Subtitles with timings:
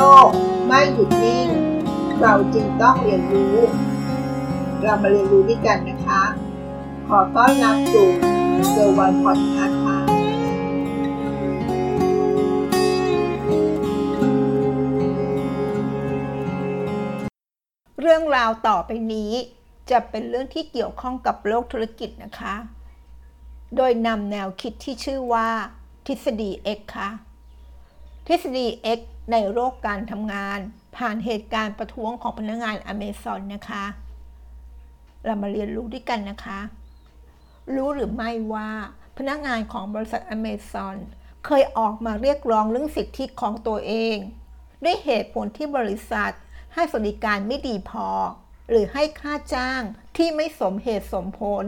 [0.00, 0.30] ลก
[0.66, 1.48] ไม่หยุดนิ่ง
[2.20, 3.56] เราจึงต้องเรียนรู้
[4.82, 6.22] เรามาเรียนรู้ด้วยกันนะคะ
[7.08, 8.08] ขอต้อนรับสู่
[8.70, 9.98] เซอร์วันพอดคาส์ค่ะ
[18.00, 19.32] เรื่องราวต่อไปนี้
[19.90, 22.54] จะเป็นเรื่องที่เกี่ยวข้องกับโลกธุรกิจนะคะ
[23.76, 25.48] โดยนำแนวคิดที่ชื่อว่า
[26.06, 27.10] ทฤษฎี X ค่ะ
[28.26, 28.66] ทฤษฎี
[28.98, 30.58] X ในโลกการทำงาน
[30.96, 33.84] ผ่านเหตุการณ์ประท้วงของพนักงานอเมซอนนะคะ
[35.24, 36.60] เรามาเรียนรู้ด้วยกันนะคะ
[37.74, 38.70] รู้หรือไม่ว่า
[39.18, 40.96] พนักงานของบริษัทอเมซอน
[41.46, 44.16] เคยออกมาเรียกร้องเรื่องสิทธิของตัวเอง
[44.84, 46.32] ด้วยเหตุผลที่บริษัท
[46.74, 48.08] ให้สวัสดิการไม่ดีพอ
[48.68, 49.82] หรือให้ค่าจ้าง
[50.16, 51.64] ที่ไม่สมเหตุสมผล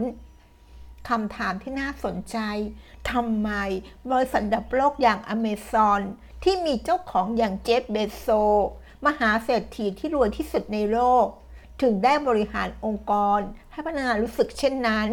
[1.09, 2.37] คำถามที่น่าสนใจ
[3.11, 3.49] ทำไม
[4.11, 6.01] บริษัทดับโลกอย่างอเมซอน
[6.43, 8.27] ที่มีเจ้าของอย่างเจฟเบโซ
[9.05, 11.25] มหาเศรษฐีที่รวยที่สุดในโลก
[11.81, 13.39] ถึงได้บริหารองค์กร
[13.71, 15.09] ให้พนักงานรู้สึกเช่นนั้น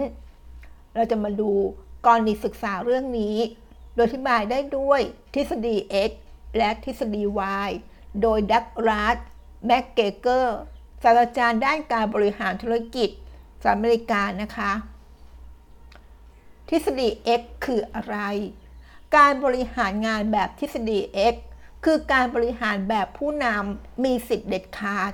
[0.95, 1.50] เราจะมาดู
[2.06, 3.37] กรณีศึกษาเรื่องนี้
[3.95, 5.00] โดยอธิบายได้ด้วย
[5.34, 5.77] ทฤษฎี
[6.09, 6.11] X
[6.56, 7.22] และทฤษฎี
[7.67, 7.70] Y
[8.22, 9.17] โดยดักรัส
[9.67, 10.61] แม็กเกเกอร์
[11.03, 13.09] ศาสตราจารย์ด้านการบริหารธุรกิจ
[13.62, 14.72] สหรัฐอเมริกานะคะ
[16.69, 17.09] ทฤษฎี
[17.41, 18.17] X คืออะไร
[19.16, 20.98] การบริหารงานแบบทฤษฎี
[21.33, 21.34] X
[21.84, 25.12] คือการบริหารแบบผู้นำมีสิทธิเด็ดขาด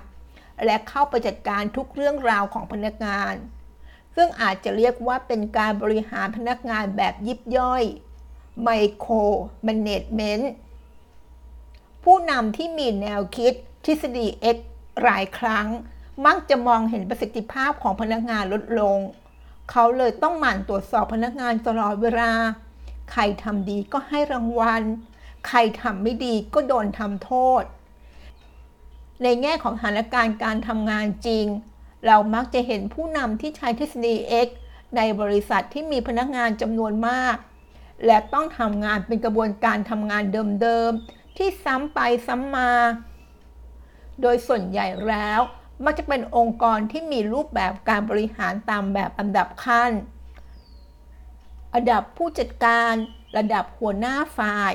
[0.64, 3.34] และเข้าไปจัดการทุกเรื่องราวของพนักงาน
[4.17, 7.83] ซึ่งอาจจะเรียกว่าเป็นการบริหารพนักงานแบบยิบย่อย
[8.62, 9.14] ไมโคร
[9.64, 10.52] แมเนจเมนต์
[12.05, 13.52] ผู้นำที่มีแนวคิด
[13.84, 14.58] ทฤษฎี X
[15.02, 15.67] หลายครั้ง
[16.27, 18.98] มักจะมองเห็นประสิทธิภาพของพนักงานลดลง
[19.70, 22.33] เขาเลยต้องหมั่นตรวจสอบพนักงานตลอดเวลา
[23.12, 24.82] ใครทำดีก็ให้รางวัล
[25.46, 27.62] ใครทำไม่ดีก็โดนทำโทษ
[29.22, 31.46] ในแง่ของสถานการณ์การทำงานจริง
[32.06, 34.14] เรามักจะเห็นผู้นำที่ใช้ทฤษฎี
[34.46, 34.48] X
[34.96, 37.36] ในบริษัทที่มีพนักงานจำนวนมาก
[38.06, 40.24] และต้องทำงานเป็นกระบวนการทำงาน
[40.62, 42.70] เดิมๆ ที่ซ้ำไปซ้ำมา
[44.20, 45.40] โดยส่วนใหญ่แล้ว
[45.84, 49.90] มักจะเป็นองค์กรที่มีรูปแบบการบริหารตามแบบอันดับขั้น
[51.77, 52.95] ระดับผู้จัดการ
[53.37, 54.73] ระดับหัวหน้าฝ่าย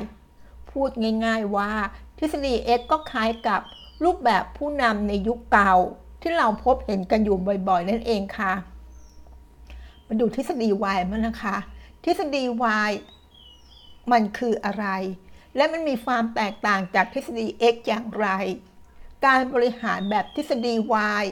[0.72, 0.90] พูด
[1.26, 1.72] ง่ายๆว่า
[2.18, 3.62] ทฤษฎี X ก็คล้ายกับ
[4.04, 5.74] รูปแบบผู้นำในยุคเก่า
[6.22, 8.54] ที่เราพบเห็นกันอยู่บ่อยๆ นั่นเองค่ะ
[10.08, 11.58] มาดูทฤษฎี Y มั้งนะคะ
[12.04, 12.44] ทฤษฎี
[12.90, 12.92] Y
[14.12, 14.86] มันคืออะไร
[15.56, 18.28] และมันมีความแตกต่างจากทฤษฎี X อย่างไร
[19.26, 20.74] การบริหารแบบทฤษฎี
[21.22, 21.24] Y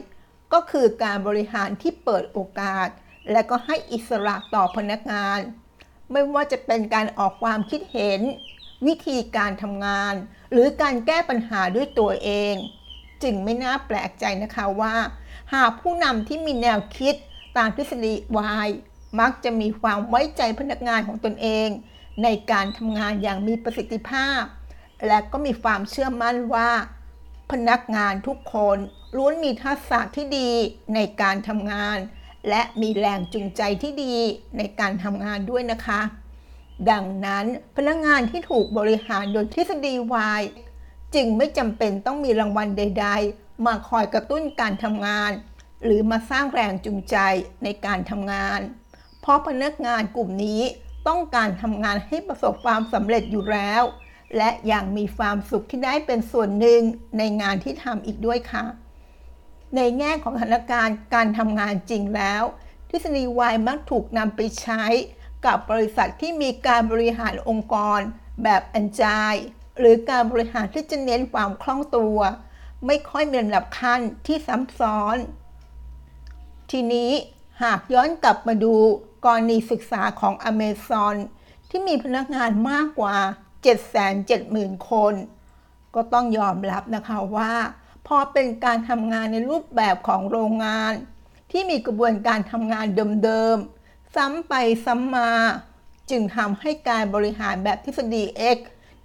[0.54, 2.90] ก็คือการบริหารที่เปิดโอกาส
[3.32, 5.40] และก็ให้อิสระต่อพนักงาน
[6.12, 8.22] ไม่ว่าจะเป็นการออกความคิดเห็น
[8.88, 10.14] วิธีการทำงาน
[10.52, 12.54] หรือการแก้ปัญหาด้วยตัวเอง
[13.24, 14.96] จึงไม่น่าแปลกใจนะคะว่า
[15.54, 17.16] หากผู้นำที่มีแนวคิด
[17.58, 18.14] ตามทฤษฎี
[18.66, 18.70] Y
[19.20, 21.68] มักจะมีความไว้ใจพนักงานของตนเอง
[22.24, 24.42] ในการทำงานอย่างมีประสิทธิภาพ
[25.08, 26.72] และก็มีความเชื่อมั่นว่า
[27.52, 28.78] พนักงานทุกคน
[29.16, 30.52] ล้วนมีทักษะที่ดี
[30.96, 31.98] ในการทำงาน
[32.50, 34.16] และมีแรงจูงใจที่ดี
[34.58, 36.02] ในการทำงานด้วยนะคะ
[36.92, 37.46] ดังนั้น
[37.76, 40.44] พนักงานที่ถูกบริหารโดยทฤษฎีวาย
[41.16, 45.32] จึงไม่จำเป็นต้องมีรางวัลใด ๆ มาคอยกระตุ้นการทำงาน
[45.84, 47.18] หรือมาสร้างแรงจูงใจ
[47.64, 48.60] ในการทำงาน
[49.22, 50.62] เพราะพนักงานกลุ่มนี้
[51.08, 53.84] ต้องการทำงานให้ประสบความสำเร็จอยู่แล้ว
[54.38, 56.82] และยังมีความสุขที่ได้เป็นส่วนหนึ่ง
[57.18, 58.66] ในงานที่ทำอีกด้วยค่ะ
[59.76, 62.44] ในแง่ของสถานการณ์การทำงานจริงแล้ว
[62.90, 64.84] ทฤษฎีวายมักถูกนำไปใช้
[65.46, 68.00] กับบริษัทที่มีการบริหารองค์กร
[68.44, 69.34] แบบอันจาย
[69.80, 72.18] หรือการบริหารที่จะเน้นความคล่องตัว
[72.86, 75.18] ไม่ค่อยมีลำดับขั้นที่ซ้ำซ้อน
[76.72, 77.12] ทีนี้
[77.64, 78.76] หากย้อนกลับมาดู
[79.26, 81.16] กรณีศึกษาของอเมซอน
[81.70, 83.18] ที่มีพนักงานมากกว่า
[84.08, 85.14] 770,000 คน
[85.96, 87.54] ก็ต้องยอมรับนะคะว่า
[88.08, 90.94] พอเป็นการทำงานในรูปแบบของโรงงาน
[91.52, 92.86] ที่มีกระบวนการทำงาน
[93.24, 94.54] เดิมๆ ซ้ำไป
[94.86, 95.32] ซ้ำมา
[96.10, 98.24] จึงทำให้การบริหารแบบทฤษฎี
[98.56, 98.58] X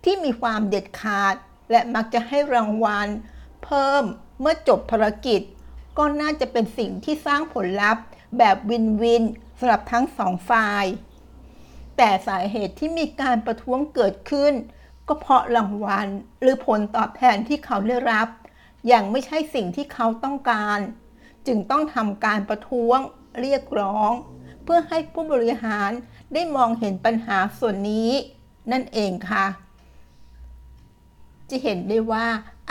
[0.05, 1.35] ที่มีความเด็ดขาด
[1.70, 3.08] และมักจะให้รางวัล
[3.64, 4.05] เพิ่ม
[4.41, 5.41] เมื่อจบภารกิจ
[5.99, 8.05] ก็น่าจะเป็นสิ่งที่สร้างผลลัพธ์
[8.38, 9.25] แบบวินวิน
[9.58, 10.85] สำหรับทั้งสองฝ่าย
[11.96, 14.52] แต่สาเหตุที่มีการประท้วงเกิดขึ้น
[15.08, 16.06] ก็เพราะรางวัล
[16.41, 18.29] หรือผลตอบแทนที่เขาได้รับ
[18.86, 20.78] อย่างไม่ใช่สิ่งที่เขาต้องการ
[21.46, 22.98] จึงต้องทำการประท้วง
[23.40, 24.12] เรียกร้อง
[24.64, 25.90] เพื่อให้ผู้บริหาร
[26.34, 28.10] ได้มองเห็นปัญหาส่วนนี้
[28.72, 29.46] นั่นเองค่ะ
[31.50, 32.26] จะเห็นได้ว่า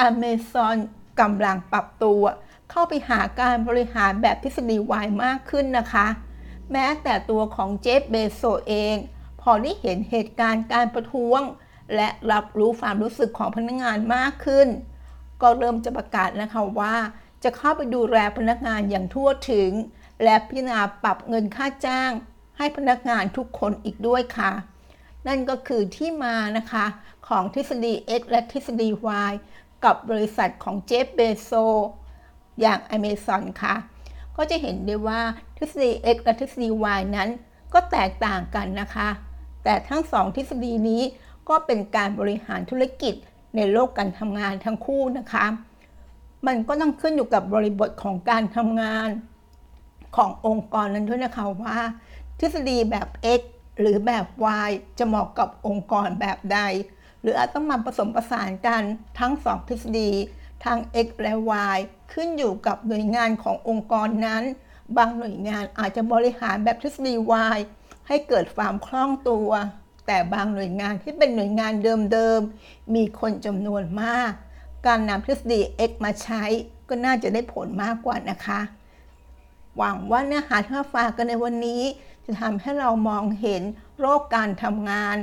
[0.08, 0.78] Amazon
[1.20, 2.24] กำลังปรับตัว
[2.70, 6.08] เข้าไปหาการบริหารแบบทฤษฎีวายมากขึ้นนะคะ
[6.72, 8.96] แม้แต่ตัวของเจฟเบโซเอง
[9.42, 11.42] พอได้เห็นเหตุการณ์การประท้วง
[11.96, 14.68] และรับรู้ความรู้สึกของพนักงานมากขึ้น
[15.42, 16.96] ก็เริ่มจะประกาศนะคะว่า
[17.44, 19.72] จะเข้าไปดูแลพนักงานอย่างทั่วถึง
[20.24, 22.12] และพิจารณาปรับเงินค่าจ้าง
[22.58, 24.52] ให้พนักงานทุกคนอีกด้วยค่ะ
[25.28, 26.86] นั่นก็คือที่มานะคะ
[27.28, 28.90] ของทฤษฎี X และทฤษฎี
[29.30, 29.34] Y
[29.84, 31.52] กับบริษัทของเจฟเบโซ
[32.62, 33.76] อย่าง Amazon ค่ะ
[34.38, 35.22] ก็จะเห็นได้ว่า
[35.58, 37.30] ทฤษฎี X และทฤษฎี Y นั้น
[37.74, 39.10] ก็แตกต่างกันนะคะ
[39.64, 41.04] แต่ทั้งสองทฤษฎีนี้
[41.50, 43.14] ก็เป็นการบริหารธุรกิจ
[43.56, 45.46] ในโลกการทำงานทั้งคู่นะคะ
[46.48, 49.10] มันก็ต้องขึ้นอยู่กับบริบทของการทำงาน
[50.16, 51.78] ขององค์กรนั้นด้วยนะคะว่า
[52.40, 53.08] ทฤษฎีแบบ
[53.40, 53.42] X
[53.80, 54.26] หรือแบบ
[54.68, 56.60] Y จะเหมาะกับองค์กรแบบใด
[57.22, 58.84] หรืออาจต้องมาผสมผสานกัน
[59.20, 60.12] ทั้งสองทฤษฎี
[60.66, 61.34] ทั้ง X และ
[61.76, 61.78] Y
[62.14, 64.44] ขึ้นอยู่กับหน่วยงานขององค์กรนั้น
[64.98, 67.14] บางหน่วยงานอาจจะบริหารแบบทฤษฎี
[67.56, 67.58] Y
[68.08, 69.50] ให้เกิดความคล่องตัว
[70.06, 71.74] แต่บางหน่วยงานที่เป็นหน่วยงาน
[72.12, 74.32] เดิมๆ มีคนจำนวนมาก
[74.86, 75.60] การนำทฤษฎี
[75.90, 76.44] X มาใช้
[76.90, 78.62] ก็น่าจะได้ผลมากกว่านะคะ
[79.78, 81.84] หวังว่าเนื้อหาที่มาฝากกันในวันนี้
[82.26, 83.62] จะทำให้เรามองเห็น
[84.00, 85.16] โรคการทำงาน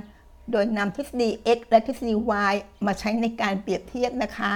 [0.51, 2.15] โดยนำทฤษฎี X และทฤษฎี
[2.53, 2.55] Y
[2.87, 4.53] มาใช้ในการเปรียบเทียบนะคะ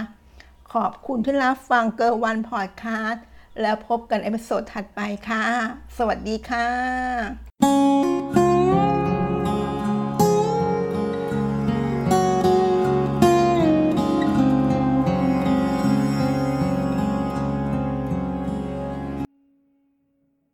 [0.72, 3.24] ขอบคุณที่รับฟังเกอร์วันพอดคาสต์
[3.60, 5.44] แล้วพบกันในเอพิโซดถัดไปค่ะ
[5.96, 7.73] สวัสดีค่ะ